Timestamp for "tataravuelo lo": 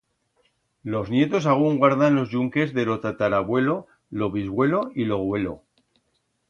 3.01-4.31